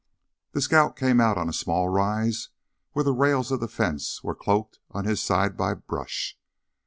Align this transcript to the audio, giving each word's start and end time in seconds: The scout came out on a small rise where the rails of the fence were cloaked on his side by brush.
The 0.53 0.61
scout 0.61 0.95
came 0.95 1.21
out 1.21 1.37
on 1.37 1.47
a 1.47 1.53
small 1.53 1.87
rise 1.87 2.49
where 2.93 3.03
the 3.05 3.13
rails 3.13 3.51
of 3.51 3.59
the 3.59 3.67
fence 3.67 4.23
were 4.23 4.33
cloaked 4.33 4.79
on 4.89 5.05
his 5.05 5.21
side 5.21 5.55
by 5.55 5.75
brush. 5.75 6.39